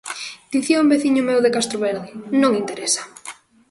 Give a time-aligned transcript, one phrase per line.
[0.53, 2.09] Dicía un veciño meu de Castroverde:
[2.41, 3.03] "Non interesa".